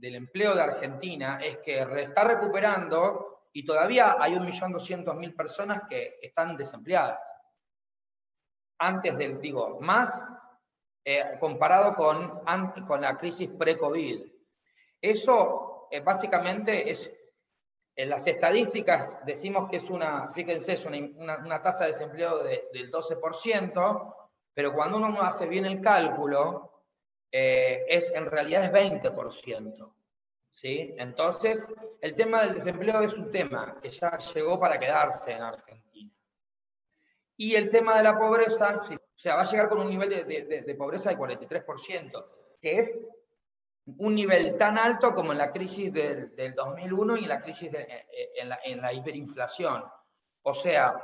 empleo 0.00 0.54
de 0.54 0.60
Argentina 0.60 1.38
es 1.40 1.58
que 1.58 1.86
está 2.02 2.24
recuperando 2.24 3.44
y 3.52 3.64
todavía 3.64 4.16
hay 4.18 4.34
1.200.000 4.34 5.36
personas 5.36 5.82
que 5.88 6.18
están 6.20 6.56
desempleadas. 6.56 7.20
Antes 8.80 9.16
del, 9.16 9.40
digo, 9.40 9.78
más 9.80 10.24
eh, 11.04 11.22
comparado 11.38 11.94
con, 11.94 12.40
con 12.86 13.00
la 13.00 13.16
crisis 13.16 13.50
pre-COVID. 13.50 14.26
Eso 15.00 15.88
eh, 15.90 16.00
básicamente 16.00 16.90
es 16.90 17.12
en 17.96 18.10
las 18.10 18.26
estadísticas 18.26 19.24
decimos 19.24 19.70
que 19.70 19.76
es 19.76 19.88
una, 19.88 20.32
fíjense, 20.32 20.72
es 20.72 20.84
una, 20.84 21.62
tasa 21.62 21.84
de 21.84 21.92
desempleo 21.92 22.42
del 22.42 22.90
12%, 22.90 24.14
pero 24.52 24.72
cuando 24.72 24.96
uno 24.96 25.22
hace 25.22 25.46
bien 25.46 25.64
el 25.64 25.80
cálculo, 25.80 26.82
eh, 27.30 27.84
es, 27.88 28.12
en 28.12 28.26
realidad 28.26 28.64
es 28.64 28.72
20%. 28.72 29.94
¿sí? 30.50 30.94
Entonces, 30.98 31.68
el 32.00 32.14
tema 32.14 32.42
del 32.42 32.54
desempleo 32.54 33.02
es 33.02 33.16
un 33.16 33.30
tema 33.30 33.78
que 33.80 33.90
ya 33.90 34.18
llegó 34.18 34.58
para 34.58 34.78
quedarse 34.78 35.32
en 35.32 35.42
Argentina. 35.42 35.83
Y 37.36 37.54
el 37.54 37.70
tema 37.70 37.96
de 37.96 38.04
la 38.04 38.16
pobreza, 38.16 38.80
o 38.80 38.98
sea, 39.16 39.36
va 39.36 39.42
a 39.42 39.50
llegar 39.50 39.68
con 39.68 39.80
un 39.80 39.88
nivel 39.88 40.08
de, 40.08 40.62
de, 40.64 40.74
pobreza 40.74 41.10
de 41.10 41.16
43%, 41.16 42.24
que 42.60 42.78
es 42.78 43.06
un 43.86 44.14
nivel 44.14 44.56
tan 44.56 44.78
alto 44.78 45.14
como 45.14 45.32
en 45.32 45.38
la 45.38 45.52
crisis 45.52 45.92
del, 45.92 46.54
2001 46.54 47.16
y 47.16 47.22
en 47.24 47.28
la 47.28 47.40
crisis 47.40 47.70
de, 47.70 47.82
eh, 47.82 48.06
eh, 48.12 48.48
en, 48.64 48.80
la, 48.80 48.92
hiperinflación. 48.92 49.84
O 50.42 50.54
sea, 50.54 50.94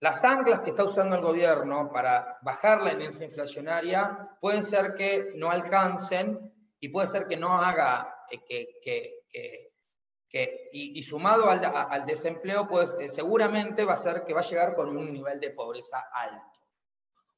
las 0.00 0.24
anclas 0.24 0.60
que 0.60 0.70
está 0.70 0.84
usando 0.84 1.16
el 1.16 1.22
gobierno 1.22 1.90
para 1.92 2.38
bajar 2.42 2.82
la 2.82 2.92
inercia 2.92 3.26
inflacionaria 3.26 4.36
pueden 4.40 4.62
ser 4.62 4.94
que 4.94 5.32
no 5.36 5.50
alcancen 5.50 6.52
y 6.80 6.88
puede 6.88 7.06
ser 7.06 7.26
que 7.26 7.36
no 7.36 7.60
haga 7.60 8.14
eh, 8.30 8.80
que, 8.82 9.75
y, 10.30 11.02
sumado 11.02 11.48
al, 11.48 12.06
desempleo, 12.06 12.66
pues 12.68 12.96
seguramente 13.10 13.84
va 13.84 13.94
a 13.94 13.96
ser 13.96 14.24
que 14.24 14.34
va 14.34 14.40
a 14.40 14.44
llegar 14.44 14.74
con 14.74 14.96
un 14.96 15.12
nivel 15.12 15.40
de 15.40 15.50
pobreza 15.50 16.08
alto. 16.12 16.58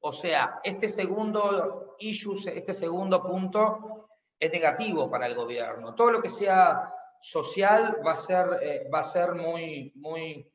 O 0.01 0.11
sea, 0.11 0.59
este 0.63 0.87
segundo 0.87 1.95
issue, 1.99 2.35
este 2.53 2.73
segundo 2.73 3.21
punto 3.21 4.09
es 4.39 4.51
negativo 4.51 5.09
para 5.09 5.27
el 5.27 5.35
gobierno. 5.35 5.93
Todo 5.93 6.11
lo 6.11 6.21
que 6.21 6.29
sea 6.29 6.93
social 7.19 8.01
va 8.05 8.13
a 8.13 8.15
ser, 8.15 8.59
eh, 8.61 8.89
va 8.93 8.99
a 8.99 9.03
ser 9.03 9.35
muy, 9.35 9.91
muy, 9.95 10.49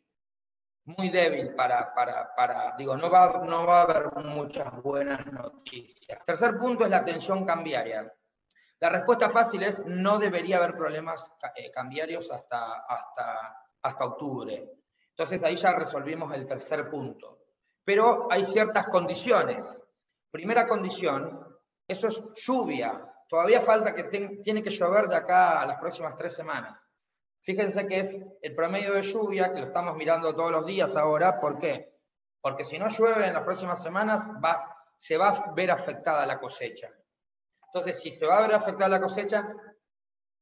muy 0.87 1.11
débil 1.11 1.55
para, 1.55 1.95
para, 1.95 2.35
para, 2.35 2.75
digo, 2.77 2.97
no 2.97 3.11
va, 3.11 3.45
no 3.45 3.67
va 3.67 3.81
a 3.81 3.85
haber 3.85 4.13
muchas 4.25 4.83
buenas 4.83 5.25
noticias. 5.27 6.25
Tercer 6.25 6.59
punto 6.59 6.85
es 6.85 6.91
la 6.91 7.05
tensión 7.05 7.45
cambiaria. 7.45 8.11
La 8.81 8.89
respuesta 8.91 9.29
fácil 9.29 9.63
es 9.63 9.85
no 9.87 10.19
debería 10.19 10.59
haber 10.59 10.77
problemas 10.77 11.33
eh, 11.57 11.71
cambiarios 11.71 12.31
hasta, 12.31 12.85
hasta, 12.87 13.57
hasta 13.83 14.05
octubre. 14.05 14.71
Entonces 15.11 15.43
ahí 15.45 15.57
ya 15.57 15.73
resolvimos 15.73 16.35
el 16.35 16.47
tercer 16.47 16.91
punto. 16.91 17.39
Pero 17.85 18.27
hay 18.31 18.45
ciertas 18.45 18.87
condiciones. 18.89 19.79
Primera 20.31 20.67
condición, 20.67 21.57
eso 21.87 22.09
es 22.09 22.23
lluvia. 22.35 23.11
Todavía 23.29 23.61
falta 23.61 23.95
que 23.95 24.05
tiene 24.05 24.63
que 24.63 24.71
llover 24.71 25.07
de 25.07 25.17
acá 25.17 25.61
a 25.61 25.67
las 25.67 25.79
próximas 25.79 26.17
tres 26.17 26.35
semanas. 26.35 26.79
Fíjense 27.43 27.87
que 27.87 28.01
es 28.01 28.17
el 28.41 28.55
promedio 28.55 28.95
de 28.95 29.03
lluvia, 29.03 29.53
que 29.53 29.61
lo 29.61 29.67
estamos 29.67 29.97
mirando 29.97 30.35
todos 30.35 30.51
los 30.51 30.67
días 30.67 30.97
ahora. 30.97 31.39
¿Por 31.39 31.59
qué? 31.59 31.95
Porque 32.41 32.65
si 32.65 32.79
no 32.79 32.89
llueve 32.89 33.27
en 33.27 33.35
las 33.35 33.45
próximas 33.45 33.83
semanas, 33.83 34.27
se 34.97 35.17
va 35.17 35.29
a 35.29 35.53
ver 35.53 35.71
afectada 35.71 36.27
la 36.27 36.41
cosecha. 36.41 36.91
Entonces, 37.75 38.01
si 38.01 38.13
se 38.13 38.27
va 38.27 38.39
a 38.39 38.43
ver 38.43 38.55
afectada 38.55 38.89
la 38.89 39.01
cosecha, 39.01 39.53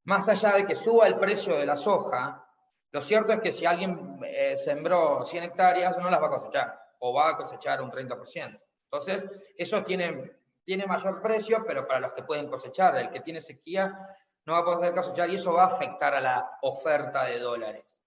más 0.04 0.28
allá 0.28 0.52
de 0.52 0.66
que 0.66 0.74
suba 0.74 1.06
el 1.06 1.18
precio 1.18 1.56
de 1.56 1.64
la 1.64 1.76
soja, 1.76 2.46
lo 2.90 3.00
cierto 3.00 3.32
es 3.32 3.40
que 3.40 3.52
si 3.52 3.64
alguien 3.64 4.20
eh, 4.22 4.54
sembró 4.54 5.24
100 5.24 5.44
hectáreas, 5.44 5.96
no 5.96 6.10
las 6.10 6.22
va 6.22 6.26
a 6.26 6.30
cosechar, 6.30 6.78
o 6.98 7.14
va 7.14 7.30
a 7.30 7.36
cosechar 7.38 7.80
un 7.80 7.90
30%. 7.90 8.60
Entonces, 8.84 9.26
eso 9.56 9.82
tiene 9.82 10.42
tiene 10.64 10.86
mayor 10.86 11.20
precio, 11.20 11.64
pero 11.66 11.86
para 11.86 12.00
los 12.00 12.12
que 12.12 12.22
pueden 12.22 12.48
cosechar, 12.48 12.96
el 12.96 13.10
que 13.10 13.20
tiene 13.20 13.40
sequía 13.40 14.16
no 14.44 14.54
va 14.54 14.60
a 14.60 14.64
poder 14.64 14.94
cosechar 14.94 15.28
y 15.30 15.36
eso 15.36 15.52
va 15.52 15.64
a 15.64 15.66
afectar 15.66 16.14
a 16.14 16.20
la 16.20 16.58
oferta 16.62 17.24
de 17.24 17.38
dólares. 17.38 18.02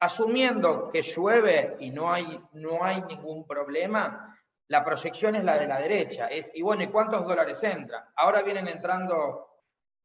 Asumiendo 0.00 0.90
que 0.90 1.02
llueve 1.02 1.76
y 1.80 1.90
no 1.90 2.12
hay, 2.12 2.40
no 2.52 2.84
hay 2.84 3.02
ningún 3.02 3.46
problema, 3.46 4.37
la 4.68 4.84
proyección 4.84 5.36
es 5.36 5.44
la 5.44 5.58
de 5.58 5.66
la 5.66 5.80
derecha. 5.80 6.28
Es, 6.28 6.50
y 6.54 6.62
bueno, 6.62 6.82
¿y 6.82 6.88
cuántos 6.88 7.26
dólares 7.26 7.62
entran? 7.64 8.04
Ahora 8.16 8.42
vienen 8.42 8.68
entrando 8.68 9.48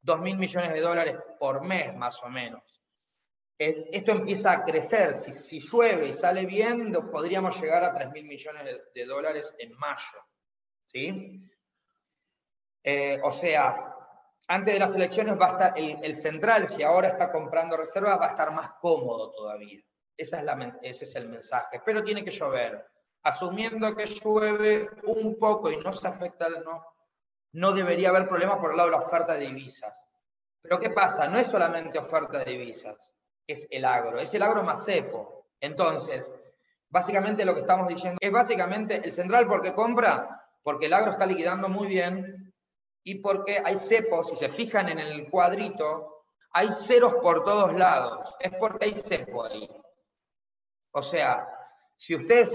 2 0.01 0.19
mil 0.21 0.37
millones 0.37 0.73
de 0.73 0.81
dólares 0.81 1.17
por 1.39 1.61
mes, 1.61 1.95
más 1.95 2.21
o 2.23 2.29
menos. 2.29 2.61
Esto 3.57 4.11
empieza 4.11 4.51
a 4.51 4.65
crecer. 4.65 5.21
Si, 5.21 5.31
si 5.31 5.59
llueve 5.59 6.07
y 6.07 6.13
sale 6.13 6.45
bien, 6.45 6.91
podríamos 7.11 7.61
llegar 7.61 7.83
a 7.83 7.93
3 7.93 8.11
mil 8.11 8.25
millones 8.25 8.65
de, 8.65 8.81
de 8.93 9.05
dólares 9.05 9.55
en 9.59 9.77
mayo. 9.77 10.19
¿Sí? 10.87 11.49
Eh, 12.83 13.19
o 13.23 13.31
sea, 13.31 13.93
antes 14.47 14.73
de 14.73 14.79
las 14.79 14.95
elecciones 14.95 15.39
va 15.39 15.45
a 15.45 15.51
estar 15.51 15.73
el, 15.77 16.15
central, 16.15 16.67
si 16.67 16.83
ahora 16.83 17.07
está 17.07 17.31
comprando 17.31 17.77
reservas, 17.77 18.19
va 18.19 18.25
a 18.25 18.29
estar 18.29 18.51
más 18.51 18.71
cómodo 18.81 19.31
todavía. 19.31 19.81
ese 20.17 21.05
es 21.05 21.15
el 21.15 21.29
mensaje. 21.29 21.81
Pero 21.85 22.03
tiene 22.03 22.23
que 22.23 22.31
llover. 22.31 22.85
Asumiendo 23.23 23.95
que 23.95 24.05
llueve 24.05 24.89
un 25.03 25.37
poco 25.39 25.71
y 25.71 25.77
no 25.77 25.93
se 25.93 26.07
afecta, 26.07 26.49
no, 26.49 26.85
no 27.53 27.71
debería 27.71 28.09
haber 28.09 28.27
problema 28.27 28.59
por 28.59 28.71
el 28.71 28.77
lado 28.77 28.89
de 28.89 28.97
la 28.97 29.03
oferta 29.03 29.33
de 29.33 29.47
divisas. 29.47 30.05
Pero 30.61 30.79
¿qué 30.79 30.89
pasa? 30.89 31.27
No 31.27 31.39
es 31.39 31.47
solamente 31.47 31.99
oferta 31.99 32.39
de 32.39 32.51
divisas, 32.51 33.13
es 33.47 33.67
el 33.69 33.85
agro, 33.85 34.19
es 34.19 34.33
el 34.33 34.43
agro 34.43 34.63
más 34.63 34.85
cepo. 34.85 35.47
Entonces, 35.59 36.29
básicamente 36.89 37.45
lo 37.45 37.53
que 37.53 37.61
estamos 37.61 37.87
diciendo 37.87 38.17
es 38.21 38.31
básicamente 38.31 39.01
el 39.03 39.11
central 39.11 39.47
porque 39.47 39.73
compra, 39.73 40.45
porque 40.61 40.87
el 40.87 40.93
agro 40.93 41.11
está 41.11 41.25
liquidando 41.25 41.69
muy 41.69 41.87
bien 41.87 42.53
y 43.03 43.15
porque 43.15 43.61
hay 43.63 43.77
cepos, 43.77 44.29
si 44.29 44.37
se 44.37 44.49
fijan 44.49 44.89
en 44.89 44.99
el 44.99 45.29
cuadrito, 45.29 46.25
hay 46.51 46.71
ceros 46.71 47.15
por 47.15 47.43
todos 47.43 47.73
lados. 47.73 48.33
Es 48.39 48.53
porque 48.55 48.85
hay 48.85 48.93
cepo 48.93 49.43
ahí. 49.43 49.69
O 50.91 51.01
sea, 51.01 51.47
si 51.97 52.15
ustedes, 52.15 52.51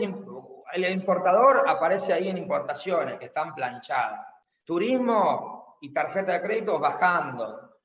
el 0.73 0.93
importador 0.93 1.69
aparece 1.69 2.13
ahí 2.13 2.29
en 2.29 2.39
importaciones 2.39 3.19
que 3.19 3.27
están 3.27 3.55
planchadas. 3.55 4.27
Turismo 4.65 5.79
y 5.81 5.93
tarjeta 5.93 6.33
de 6.33 6.43
crédito 6.43 6.79
bajando. 6.79 7.77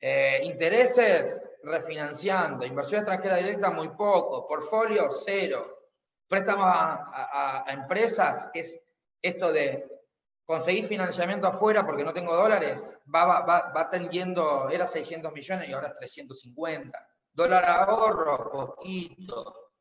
Eh, 0.00 0.40
intereses 0.42 1.40
refinanciando. 1.62 2.66
Inversión 2.66 3.00
extranjera 3.00 3.36
directa 3.36 3.70
muy 3.70 3.88
poco. 3.90 4.46
Portfolio 4.46 5.08
cero. 5.10 5.78
Préstamos 6.26 6.66
a, 6.66 7.64
a 7.66 7.72
empresas 7.72 8.48
es 8.54 8.80
esto 9.20 9.52
de 9.52 9.92
conseguir 10.44 10.84
financiamiento 10.86 11.46
afuera 11.46 11.86
porque 11.86 12.04
no 12.04 12.12
tengo 12.12 12.34
dólares, 12.34 12.86
va, 13.14 13.40
va, 13.40 13.72
va, 13.72 13.90
tendiendo, 13.90 14.68
era 14.68 14.86
600 14.86 15.32
millones 15.32 15.68
y 15.68 15.72
ahora 15.72 15.88
es 15.88 15.94
350. 15.94 17.08
Dólar 17.32 17.64
ahorro, 17.64 18.50
poquito. 18.50 19.71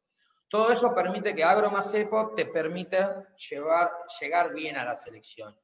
Todo 0.51 0.74
eso 0.74 0.93
permite 0.93 1.34
que 1.34 1.46
AgroMacepo 1.46 2.34
te 2.36 2.46
permite 2.46 2.98
llevar, 3.50 3.89
llegar 4.20 4.51
bien 4.51 4.75
a 4.75 4.84
las 4.84 5.08
elecciones. 5.08 5.58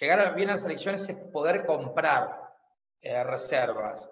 Llegar 0.00 0.34
bien 0.34 0.48
a 0.48 0.52
las 0.52 0.64
elecciones 0.64 1.06
es 1.06 1.16
poder 1.30 1.66
comprar 1.66 2.40
eh, 3.02 3.22
reservas. 3.24 4.08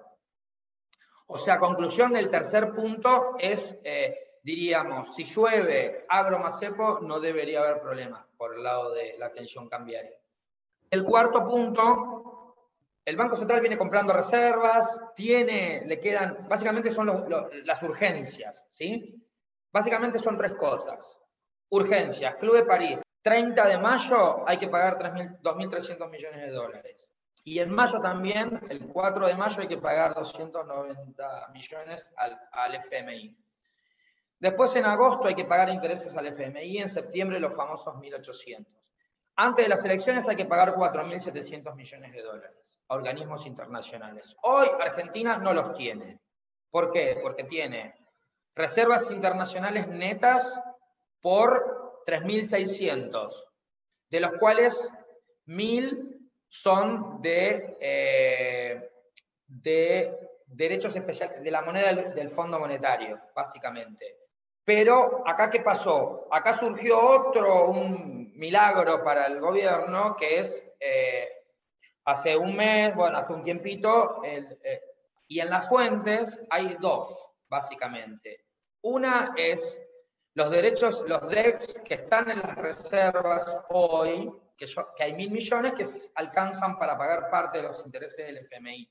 O 1.28 1.38
sea, 1.38 1.58
conclusión 1.58 2.12
del 2.12 2.28
tercer 2.28 2.70
punto 2.74 3.36
es, 3.38 3.78
eh, 3.82 4.36
diríamos, 4.42 5.16
si 5.16 5.24
llueve 5.24 6.04
AgroMacepo 6.06 7.00
no 7.00 7.18
debería 7.18 7.60
haber 7.60 7.80
problema 7.80 8.28
por 8.36 8.54
el 8.54 8.62
lado 8.62 8.92
de 8.92 9.16
la 9.16 9.32
tensión 9.32 9.70
cambiaria. 9.70 10.18
El 10.90 11.02
cuarto 11.02 11.48
punto, 11.48 12.56
el 13.06 13.16
Banco 13.16 13.36
Central 13.36 13.62
viene 13.62 13.78
comprando 13.78 14.12
reservas, 14.12 15.00
tiene, 15.16 15.82
le 15.86 15.98
quedan, 15.98 16.46
básicamente 16.46 16.90
son 16.90 17.26
las 17.64 17.82
urgencias, 17.82 18.66
¿sí? 18.68 19.16
Básicamente 19.72 20.18
son 20.18 20.36
tres 20.36 20.54
cosas. 20.54 20.98
Urgencias, 21.70 22.36
Club 22.36 22.56
de 22.56 22.64
París, 22.64 23.00
30 23.22 23.66
de 23.68 23.78
mayo 23.78 24.48
hay 24.48 24.58
que 24.58 24.68
pagar 24.68 24.98
2.300 24.98 26.10
millones 26.10 26.40
de 26.40 26.50
dólares. 26.50 27.08
Y 27.44 27.58
en 27.58 27.72
mayo 27.72 28.00
también, 28.00 28.60
el 28.68 28.86
4 28.88 29.26
de 29.26 29.34
mayo, 29.34 29.62
hay 29.62 29.68
que 29.68 29.78
pagar 29.78 30.14
290 30.14 31.48
millones 31.52 32.08
al, 32.16 32.38
al, 32.52 32.74
FMI. 32.74 33.36
Después 34.38 34.74
en 34.76 34.84
agosto 34.84 35.28
hay 35.28 35.34
que 35.34 35.44
pagar 35.44 35.68
intereses 35.68 36.16
al 36.16 36.26
FMI, 36.26 36.78
en 36.78 36.88
septiembre 36.88 37.40
los 37.40 37.54
famosos 37.54 37.94
1.800. 37.94 38.66
Antes 39.36 39.64
de 39.64 39.68
las 39.68 39.84
elecciones 39.84 40.28
hay 40.28 40.36
que 40.36 40.44
pagar 40.44 40.74
4.700 40.74 41.74
millones 41.74 42.12
de 42.12 42.22
dólares 42.22 42.78
a 42.88 42.94
organismos 42.94 43.46
internacionales. 43.46 44.36
Hoy 44.42 44.66
Argentina 44.80 45.38
no 45.38 45.52
los 45.54 45.74
tiene. 45.74 46.20
¿Por 46.70 46.92
qué? 46.92 47.18
Porque 47.22 47.44
tiene 47.44 47.94
reservas 48.54 49.10
internacionales 49.10 49.88
netas 49.88 50.60
por 51.20 52.02
3.600, 52.06 53.32
de 54.10 54.20
los 54.20 54.32
cuales 54.38 54.90
1.000 55.46 56.18
son 56.48 57.22
de, 57.22 57.76
eh, 57.80 58.90
de 59.46 60.18
derechos 60.46 60.96
especiales, 60.96 61.42
de 61.42 61.50
la 61.50 61.62
moneda 61.62 61.92
del 61.94 62.30
Fondo 62.30 62.58
Monetario, 62.58 63.20
básicamente. 63.34 64.16
Pero 64.64 65.22
acá, 65.26 65.48
¿qué 65.48 65.60
pasó? 65.60 66.28
Acá 66.30 66.52
surgió 66.52 66.98
otro, 67.00 67.70
un 67.70 68.32
milagro 68.36 69.02
para 69.04 69.26
el 69.26 69.40
gobierno, 69.40 70.16
que 70.16 70.40
es 70.40 70.64
eh, 70.80 71.28
hace 72.04 72.36
un 72.36 72.56
mes, 72.56 72.94
bueno, 72.94 73.18
hace 73.18 73.32
un 73.32 73.44
tiempito, 73.44 74.22
eh, 74.24 74.82
y 75.28 75.40
en 75.40 75.50
las 75.50 75.68
fuentes 75.68 76.40
hay 76.50 76.76
dos, 76.80 77.29
básicamente. 77.50 78.46
Una 78.82 79.34
es 79.36 79.78
los 80.34 80.50
derechos, 80.50 81.04
los 81.06 81.28
DEX 81.28 81.74
que 81.84 81.94
están 81.94 82.30
en 82.30 82.38
las 82.38 82.54
reservas 82.56 83.46
hoy, 83.70 84.32
que, 84.56 84.66
que 84.96 85.02
hay 85.02 85.12
mil 85.12 85.30
millones 85.30 85.74
que 85.74 85.84
alcanzan 86.14 86.78
para 86.78 86.96
pagar 86.96 87.28
parte 87.28 87.58
de 87.58 87.64
los 87.64 87.84
intereses 87.84 88.26
del 88.26 88.38
FMI. 88.38 88.88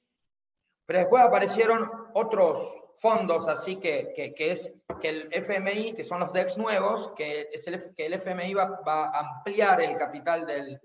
Pero 0.85 0.99
después 0.99 1.23
aparecieron 1.23 1.89
otros 2.13 2.75
fondos, 2.97 3.47
así 3.47 3.77
que, 3.77 4.11
que, 4.13 4.51
es 4.51 4.73
que 4.99 5.09
el 5.09 5.29
FMI, 5.31 5.93
que 5.93 6.03
son 6.03 6.19
los 6.19 6.33
DEX 6.33 6.57
nuevos, 6.57 7.13
que, 7.15 7.47
es 7.53 7.65
el, 7.67 7.93
que 7.95 8.07
el 8.07 8.13
FMI 8.13 8.53
va, 8.53 8.81
a 8.85 9.19
ampliar 9.19 9.81
el 9.81 9.97
capital 9.97 10.45
del, 10.45 10.81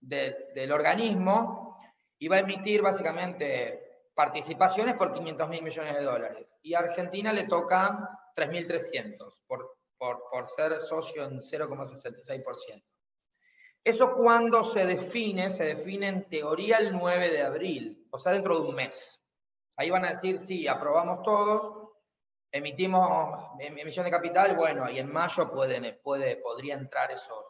del 0.00 0.72
organismo 0.72 1.78
y 2.18 2.28
va 2.28 2.36
a 2.36 2.40
emitir 2.40 2.80
básicamente 2.80 3.89
participaciones 4.20 4.96
por 4.96 5.14
500 5.14 5.48
mil 5.48 5.62
millones 5.62 5.94
de 5.94 6.02
dólares. 6.02 6.46
Y 6.60 6.74
a 6.74 6.80
Argentina 6.80 7.32
le 7.32 7.46
tocan 7.46 8.06
3.300 8.36 9.16
por, 9.46 9.78
por, 9.96 10.24
por 10.30 10.46
ser 10.46 10.82
socio 10.82 11.24
en 11.24 11.38
0,66%. 11.38 12.84
Eso 13.82 14.14
cuando 14.14 14.62
se 14.62 14.84
define, 14.84 15.48
se 15.48 15.64
define 15.64 16.08
en 16.08 16.28
teoría 16.28 16.76
el 16.76 16.92
9 16.92 17.30
de 17.30 17.40
abril, 17.40 18.06
o 18.10 18.18
sea, 18.18 18.32
dentro 18.32 18.56
de 18.56 18.68
un 18.68 18.74
mes. 18.74 19.18
Ahí 19.78 19.88
van 19.88 20.04
a 20.04 20.10
decir, 20.10 20.38
sí, 20.38 20.68
aprobamos 20.68 21.22
todos, 21.22 21.88
emitimos 22.52 23.56
emisión 23.58 24.04
de 24.04 24.10
capital, 24.10 24.54
bueno, 24.54 24.90
y 24.90 24.98
en 24.98 25.10
mayo 25.10 25.50
pueden, 25.50 25.98
puede, 26.02 26.36
podría 26.36 26.74
entrar 26.74 27.10
eso. 27.10 27.42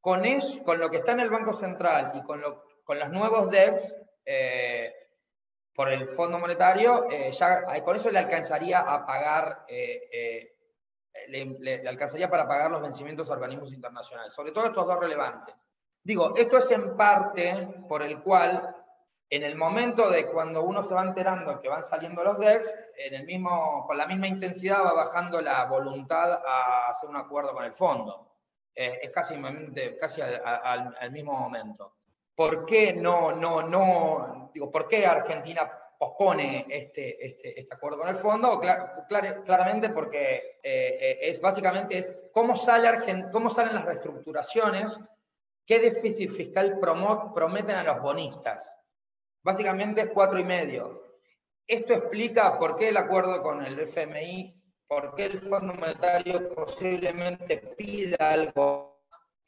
Con, 0.00 0.24
eso, 0.24 0.62
con 0.62 0.78
lo 0.78 0.88
que 0.88 0.98
está 0.98 1.12
en 1.12 1.20
el 1.20 1.30
Banco 1.30 1.52
Central 1.52 2.12
y 2.14 2.22
con, 2.22 2.40
lo, 2.40 2.62
con 2.84 3.00
los 3.00 3.10
nuevos 3.10 3.50
DEX, 3.50 3.92
por 5.80 5.88
el 5.88 6.08
Fondo 6.08 6.38
Monetario, 6.38 7.10
eh, 7.10 7.32
ya 7.32 7.64
con 7.82 7.96
eso 7.96 8.10
le 8.10 8.18
alcanzaría 8.18 8.80
a 8.80 9.06
pagar, 9.06 9.64
eh, 9.66 10.54
le, 11.28 11.46
le, 11.58 11.88
alcanzaría 11.88 12.28
para 12.28 12.46
pagar 12.46 12.70
los 12.70 12.82
vencimientos 12.82 13.30
a 13.30 13.32
organismos 13.32 13.72
internacionales, 13.72 14.34
sobre 14.34 14.52
todo 14.52 14.66
estos 14.66 14.86
dos 14.86 15.00
relevantes. 15.00 15.54
Digo, 16.02 16.36
esto 16.36 16.58
es 16.58 16.70
en 16.70 16.98
parte 16.98 17.66
por 17.88 18.02
el 18.02 18.22
cual 18.22 18.76
en 19.30 19.42
el 19.42 19.56
momento 19.56 20.10
de 20.10 20.26
cuando 20.26 20.64
uno 20.64 20.82
se 20.82 20.92
va 20.92 21.02
enterando 21.02 21.58
que 21.62 21.70
van 21.70 21.82
saliendo 21.82 22.22
los 22.22 22.38
DEX, 22.38 22.74
en 22.98 23.14
el 23.14 23.24
mismo, 23.24 23.86
con 23.86 23.96
la 23.96 24.06
misma 24.06 24.28
intensidad 24.28 24.84
va 24.84 24.92
bajando 24.92 25.40
la 25.40 25.64
voluntad 25.64 26.42
a 26.46 26.90
hacer 26.90 27.08
un 27.08 27.16
acuerdo 27.16 27.54
con 27.54 27.64
el 27.64 27.72
fondo. 27.72 28.34
Eh, 28.74 28.98
es 29.04 29.10
casi, 29.10 29.34
casi 29.98 30.20
al, 30.20 31.10
mismo 31.10 31.32
momento. 31.32 31.99
¿Por 32.40 32.64
qué 32.64 32.94
no, 32.94 33.32
no, 33.32 33.60
no, 33.68 34.50
digo, 34.54 34.70
por 34.70 34.88
qué 34.88 35.04
Argentina 35.04 35.70
pospone 35.98 36.64
este, 36.70 37.26
este, 37.26 37.60
este 37.60 37.74
acuerdo 37.74 37.98
con 37.98 38.08
el 38.08 38.16
fondo? 38.16 38.58
claramente 39.44 39.90
porque 39.90 40.58
eh, 40.62 40.98
eh, 41.02 41.18
es 41.20 41.38
básicamente 41.38 41.98
es 41.98 42.16
cómo, 42.32 42.56
sale 42.56 43.28
cómo 43.30 43.50
salen 43.50 43.74
las 43.74 43.84
reestructuraciones, 43.84 44.98
qué 45.66 45.80
déficit 45.80 46.30
fiscal 46.30 46.78
prometen 46.80 47.76
a 47.76 47.84
los 47.84 48.00
bonistas 48.00 48.74
Básicamente 49.42 50.00
es 50.00 50.08
cuatro 50.14 50.38
y 50.38 50.44
medio. 50.44 51.18
Esto 51.66 51.92
explica 51.92 52.58
por 52.58 52.74
qué 52.76 52.88
el 52.88 52.96
acuerdo 52.96 53.42
con 53.42 53.62
el 53.66 53.78
FMI, 53.80 54.58
por 54.86 55.14
qué 55.14 55.26
el 55.26 55.38
Fondo 55.38 55.74
Monetario 55.74 56.54
posiblemente 56.54 57.58
pida 57.76 58.30
algo 58.30 58.89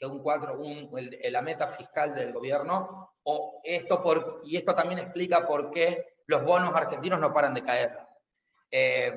que 0.03 0.07
un 0.07 0.19
cuatro, 0.19 0.59
un, 0.59 0.91
la 1.31 1.43
meta 1.43 1.69
fiscal 1.69 2.13
del 2.13 2.33
gobierno, 2.33 3.13
o 3.23 3.61
esto 3.63 4.03
por, 4.03 4.43
y 4.45 4.57
esto 4.57 4.75
también 4.75 4.99
explica 4.99 5.47
por 5.47 5.71
qué 5.71 6.15
los 6.27 6.43
bonos 6.43 6.75
argentinos 6.75 7.21
no 7.21 7.33
paran 7.33 7.55
de 7.55 7.63
caer. 7.63 7.97
Eh, 8.69 9.13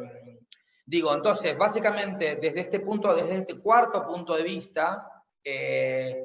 digo, 0.85 1.11
entonces, 1.11 1.57
básicamente, 1.57 2.35
desde 2.35 2.59
este 2.59 2.81
punto, 2.81 3.15
desde 3.15 3.37
este 3.37 3.59
cuarto 3.59 4.05
punto 4.05 4.35
de 4.35 4.43
vista, 4.43 5.23
eh, 5.43 6.23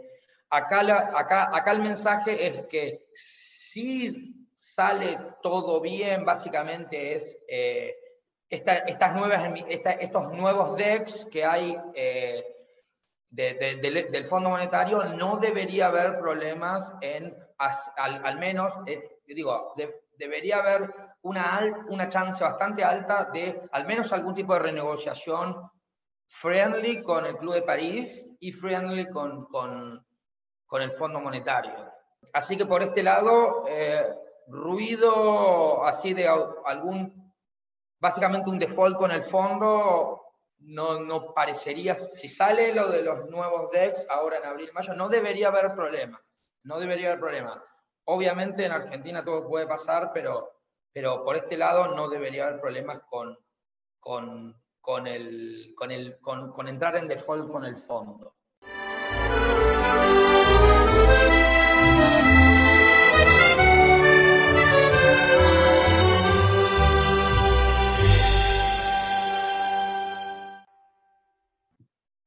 acá, 0.50 0.80
acá, 1.18 1.56
acá 1.56 1.72
el 1.72 1.80
mensaje 1.80 2.46
es 2.46 2.66
que 2.66 3.06
si 3.14 4.46
sale 4.54 5.16
todo 5.42 5.80
bien, 5.80 6.22
básicamente 6.26 7.14
es 7.14 7.34
eh, 7.48 7.96
estas 8.50 9.14
nuevas, 9.14 9.42
estos 10.00 10.32
nuevos 10.32 10.76
DEX 10.76 11.24
que 11.30 11.46
hay 11.46 11.74
eh, 13.36 13.78
del 13.80 14.26
Fondo 14.26 14.50
Monetario, 14.50 15.04
no 15.04 15.36
debería 15.36 15.86
haber 15.86 16.18
problemas 16.18 16.92
en, 17.00 17.36
al, 17.58 18.38
menos, 18.38 18.72
eh, 18.86 19.20
digo, 19.26 19.74
debería 20.16 20.58
haber 20.58 20.92
una, 21.22 21.84
una 21.88 22.08
chance 22.08 22.42
bastante 22.42 22.82
alta 22.82 23.30
de 23.32 23.62
al 23.72 23.86
menos 23.86 24.12
algún 24.12 24.34
tipo 24.34 24.54
de 24.54 24.60
renegociación 24.60 25.70
friendly 26.26 27.02
con 27.02 27.26
el 27.26 27.36
Club 27.36 27.54
de 27.54 27.62
París 27.62 28.24
y 28.38 28.52
friendly 28.52 29.08
con, 29.10 29.46
con, 29.46 30.04
con 30.66 30.82
el 30.82 30.90
Fondo 30.90 31.20
Monetario. 31.20 31.90
Así 32.32 32.56
que 32.56 32.66
por 32.66 32.82
este 32.82 33.02
lado, 33.02 33.64
eh, 33.68 34.06
ruido 34.46 35.84
así 35.84 36.14
de 36.14 36.28
algún, 36.28 37.32
básicamente 37.98 38.50
un 38.50 38.58
default 38.58 38.96
con 38.96 39.10
el 39.10 39.22
fondo, 39.22 40.29
no, 40.60 41.00
no 41.00 41.32
parecería, 41.34 41.94
si 41.94 42.28
sale 42.28 42.74
lo 42.74 42.90
de 42.90 43.02
los 43.02 43.28
nuevos 43.30 43.70
DEX 43.70 44.06
ahora 44.10 44.38
en 44.38 44.44
abril, 44.44 44.70
mayo, 44.72 44.94
no 44.94 45.08
debería 45.08 45.48
haber 45.48 45.74
problema, 45.74 46.20
no 46.64 46.78
debería 46.78 47.08
haber 47.08 47.20
problema. 47.20 47.64
Obviamente 48.04 48.64
en 48.64 48.72
Argentina 48.72 49.24
todo 49.24 49.48
puede 49.48 49.66
pasar, 49.66 50.10
pero, 50.12 50.50
pero 50.92 51.24
por 51.24 51.36
este 51.36 51.56
lado 51.56 51.94
no 51.94 52.08
debería 52.08 52.46
haber 52.46 52.60
problemas 52.60 53.00
con, 53.08 53.38
con, 53.98 54.60
con, 54.80 55.06
el, 55.06 55.74
con, 55.76 55.90
el, 55.90 56.18
con, 56.20 56.52
con 56.52 56.68
entrar 56.68 56.96
en 56.96 57.08
default 57.08 57.50
con 57.50 57.64
el 57.64 57.76
fondo. 57.76 58.34